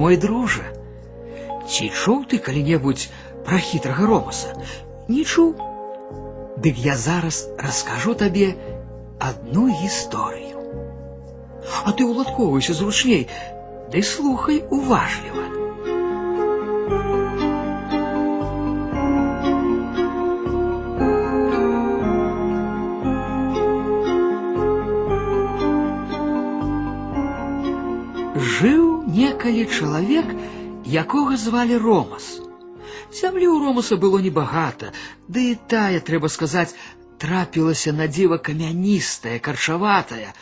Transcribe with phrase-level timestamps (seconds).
[0.00, 0.64] Мой друже,
[1.68, 3.10] ці чуў ты калі-небудзь
[3.44, 4.54] пра хітрага ромаса?
[5.12, 5.50] Не чуў?
[6.56, 8.56] Дык я зараз раскажу табе
[9.20, 10.56] одну гісторыю.
[11.84, 13.28] А ты уладкоўвайся зручней,
[13.92, 15.44] ды слухай уважліва.
[28.40, 28.88] Жыў
[29.19, 30.25] некалі чалавек,
[30.85, 32.39] якога звалі Ромас.
[33.11, 34.91] Зямлі ў Ромаса было небагата,
[35.27, 36.75] ды і тая, трэба сказаць,
[37.17, 40.33] трапілася на дзіва камяністая, карчаватая.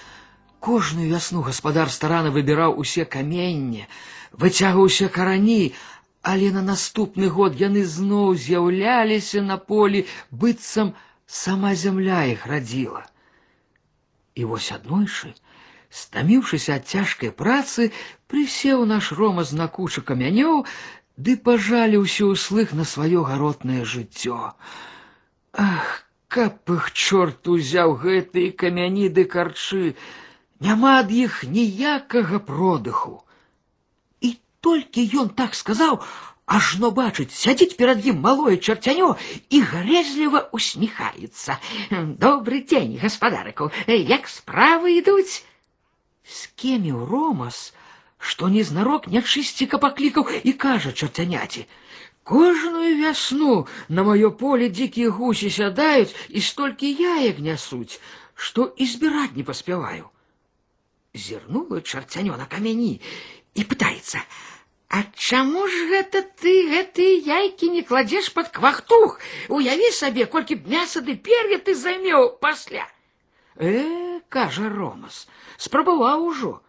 [0.59, 3.87] Кожную вясну гаспадар старана выбіраў усе каменне,
[4.31, 5.75] выцягваўся карані,
[6.23, 10.95] але на наступны год яны зноў з'яўляліся на полі, быццам
[11.27, 13.03] сама зямля іх радзіла.
[14.35, 15.35] І вось аднойчы,
[15.91, 17.91] стаміўшыся ад цяжкай працы,
[18.27, 20.65] прысеў наш Ромас на кучу камянёў,
[21.17, 24.53] ды пажаліўся ўслых на сваё гаротнае жыццё.
[25.53, 29.93] Ах, каб іх чорт узяў гэтыя камяні ды карчы,
[30.59, 33.21] няма ад іх ніякага продыху.
[34.21, 36.01] І толькі ён так сказаў,
[36.45, 39.13] ажно бачыць, сядзіць перад ім малое чарцянё
[39.49, 41.61] і грэзліва усміхаецца.
[42.25, 45.45] Добры дзень, гаспадарыку, як справы ідуць?
[46.23, 47.73] Скеміў Ромас,
[48.17, 51.67] што незнарок нячысціка паклікаў і кажа чарцяняці:
[52.23, 57.99] Кожную вясну на маё поле дзікія гусі сядаюць і столькі яек нясуць,
[58.35, 60.07] што і збіраць не паспяваю.
[61.13, 63.01] Зірнула чарцянё на камяні
[63.53, 69.19] і пытаецца: « А чаму ж гэта ты гэтыя яйкі не кладзеш пад квахтух?
[69.49, 72.85] Уяві сабе, колькі б мяса ды пер'я ты займеў пасля.
[73.57, 76.61] Э, кажа Ромас, спрабаваў ужо.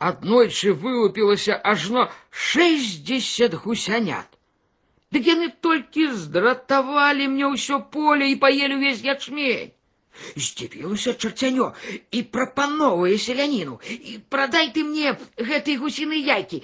[0.00, 4.28] Аднойчы вылупілася ажно шэсцьдзесят гусянят.
[5.12, 9.74] Дык яны толькі здратавалі мне ўсё поле і паелі ўвесь ячмень.
[10.36, 11.66] Здзівілася чарцянё
[12.16, 13.76] і прапановвае селяніну.
[13.84, 16.62] І прадай ты мне гэтыя гусіны яйкі.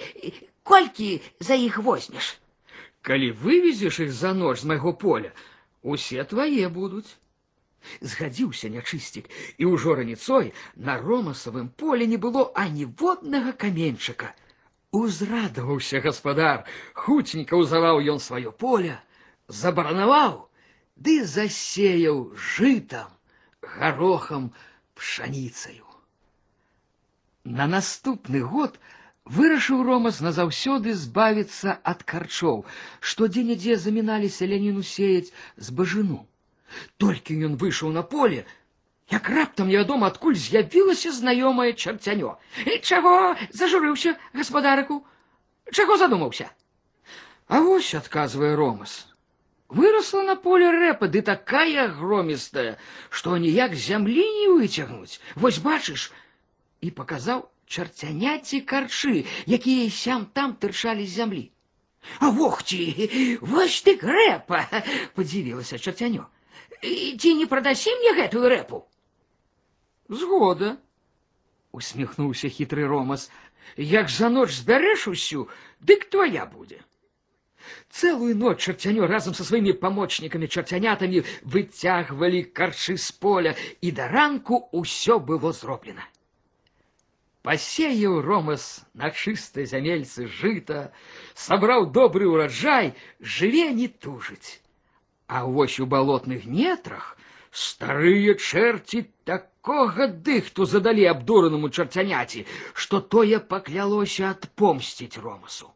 [0.63, 2.33] Колькі за іх возьмеш?
[3.01, 5.31] Калі вывезеш іх за ноч з майго поля,
[5.81, 7.13] усе твае будуць.
[8.01, 14.33] Згадзіўся нячысцік, і ўжо раніцой на ромасавым поле не было аніводнага каменьчыка.
[14.91, 18.99] Узрадаваўся гаспадар, хуценька ўзаваў ён сваё поле,
[19.47, 20.47] забаранаваў,
[20.95, 23.11] ды засеяў жытам,
[23.61, 24.53] гарохам,
[24.95, 25.85] пшаніцаю.
[27.43, 28.79] На наступны год
[29.23, 32.65] вырашыў ромас назаўсёды збавіцца ад карчоў,
[32.99, 36.25] што дзе-нідзе заміналі селяніну сеяць з бажыну.
[36.97, 38.45] Толькі ён выйшаў на поле,
[39.11, 42.35] як раптам невядома адкуль з'явілася знаёмае чарцянё.
[42.65, 45.05] І чаго зажурыўся гаспадарыку?
[45.71, 46.49] Чаго задумаўся?
[47.47, 49.07] А вось адказвае Ромас.
[49.69, 52.77] Выросла на поле рэпа, ды такая громістая,
[53.09, 55.19] што ніяк зямлі не выцягнуць.
[55.35, 56.11] Вось бачыш,
[56.79, 61.51] і паказаў чарцяняці карчы, якія сям там тырчалі з зямлі.
[62.19, 64.63] А вох ці, вось ты грэпа,
[65.15, 66.27] падзівілася чарцянё.
[66.81, 68.83] Ці не прадасі мне гэтую рэпу?
[70.09, 70.77] Згода,
[71.71, 73.29] усміхнуўся хітры ромас.
[73.75, 75.49] Як за ноч збярэш усю,
[75.79, 76.79] дык твоя будзе.
[77.89, 84.69] Целую ноч чарцянё разам са сваімі памочнікамі чарцянятамі выцягвалі карчы з поля, і да ранку
[84.71, 86.07] ўсё было зроблена.
[87.43, 90.91] Пасеяў ромас на чыстай зямельцы жыта,
[91.35, 94.59] сабраў добры ўраджай, жыве не тужыць.
[95.31, 97.17] А вось у балотных нетрах
[97.51, 105.71] старыя чэрці такога дыхту задалі абдуранаму чарцяняці, што тое паклялося адпомсціць ромасу.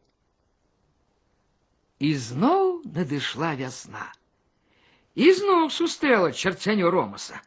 [1.99, 4.07] І зноў надышла вясна.
[5.16, 7.41] І зноў сустрэла чарцяню ромаса.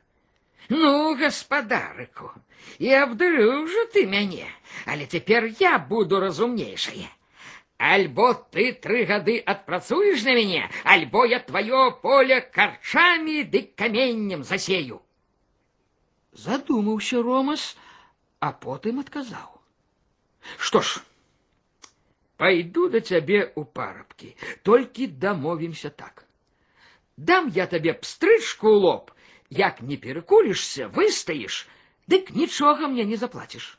[0.69, 2.31] Ну, гаспадарыку,
[2.79, 4.47] і абдурыў жа ты мяне,
[4.87, 7.09] але цяпер я буду разумнейшае.
[7.79, 15.03] Альбо ты тры гады адпрацуеш на мяне, альбо я твоё поле карчамі ды каменнем засею.
[16.33, 17.77] Задумаўся Ромас,
[18.41, 19.61] а потым адказаў:
[20.59, 21.03] Што ж,
[22.37, 26.25] пойду да цябе ў парабкі, толькі дамовімся так.
[27.17, 29.11] Дам я табе пстрычку ў лоб,
[29.51, 31.67] як не перакулішся, выстаіш,
[32.07, 33.78] дык нічога мне не заплаціш.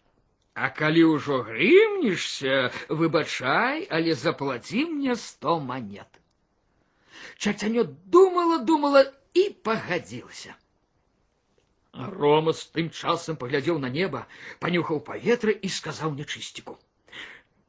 [0.60, 6.08] А калі ўжо грымнешся, выбачай, але заплаці мне сто монет.
[7.38, 9.04] Чацянё думала, думала
[9.34, 10.56] і пагадзілася.
[11.96, 14.28] Ромас тым часам паглядзеў на неба,
[14.64, 16.76] панюхаў паветра і сказаў нячысціку: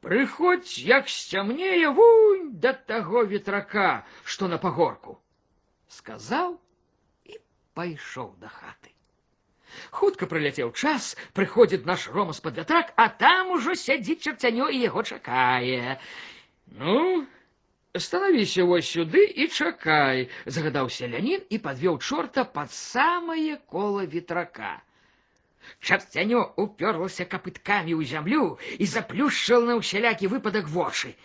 [0.03, 5.19] Прыходзь, як сцямнее вунь да таго ветрака, што на пагорку.
[5.87, 6.59] Сказаў
[7.23, 7.39] і
[7.73, 8.90] пайшоў да хаты.
[9.91, 15.03] Хутка прыляцеў час, прыходзіць наш Рома з-пад вятрак, а там ужо сядзіць чарцянё і яго
[15.03, 15.99] чакае.
[16.79, 17.25] Ну,
[17.95, 24.75] становіся вось сюды і чакай, загадаў селянін і падвёў чорта пад самае кола ветрака.
[25.79, 31.15] Чарцянё уперлася капыткамі ў зямлю і заплюшчыла на ўсялякі выпадак вочы.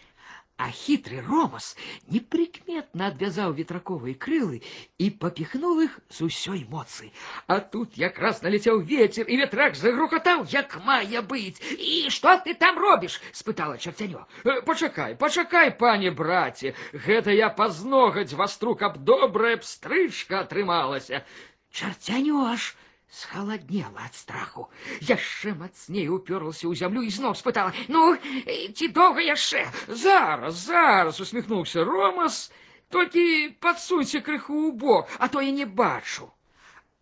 [0.63, 1.73] А хітры Ромас
[2.07, 4.61] непрыкметна адвязаў ветраковыя крылы
[5.03, 7.11] і папіхнуў іх з усёй моцы.
[7.51, 11.59] А тут якраз налецеў вецер, і ветрак загрукатаў, як мае быць.
[11.59, 13.19] І што ты там робіш?
[13.33, 14.23] спытала чарцянё.
[14.45, 21.25] «Э, Пачакай, пачакай, пане браце, гэта я пазногаць вастру, каб добрая пстрычка атрымалася.
[21.73, 22.77] Чарцянё аж
[23.13, 24.71] схаладнела ад страху.
[25.05, 29.69] Яшчэ мацней уперлася ў зямлю і зноў спытала: « Ну, э, ці доўга яшчэ?
[29.89, 32.51] Зараз, зараз усміхнуўся Ромас,
[32.89, 36.33] толькі падсунься крыху ў бок, а то я не бачу.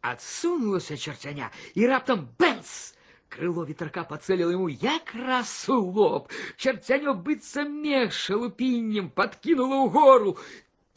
[0.02, 2.98] Адсунулася чарцяня і раптам бэнс!
[3.30, 6.26] Крыло ветрака пацэліла яму якраз у лоб.
[6.58, 10.34] Чарцянё быццам мех шалупіннем падкінула ўгору.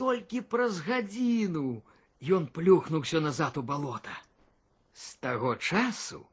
[0.02, 1.86] Толькі праз гадзіну
[2.26, 4.18] ён плюхнуўся назад у балота.
[4.98, 6.26] З таго часу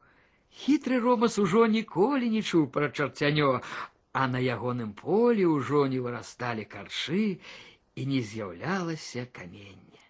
[0.61, 3.61] хітры Ромас ужо ніколі не чуў пра чарцянё,
[4.13, 7.41] а на ягоным полі ўжо не вырасталі каршы
[7.95, 10.04] і не з'яўлялася камення.